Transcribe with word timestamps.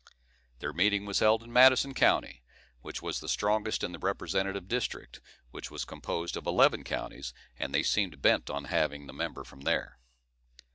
Their 0.61 0.73
meeting 0.73 1.05
was 1.05 1.19
held 1.19 1.43
in 1.43 1.53
Madison 1.53 1.93
county, 1.93 2.41
which 2.81 3.03
was 3.03 3.19
the 3.19 3.29
strongest 3.29 3.83
in 3.83 3.91
the 3.91 3.99
representative 3.99 4.67
district, 4.67 5.21
which 5.51 5.69
was 5.69 5.85
composed 5.85 6.35
of 6.35 6.47
eleven 6.47 6.83
counties, 6.83 7.35
and 7.59 7.71
they 7.71 7.83
seemed 7.83 8.19
bent 8.19 8.49
on 8.49 8.63
having 8.63 9.05
the 9.05 9.13
member 9.13 9.43
from 9.43 9.61
there. 9.61 9.99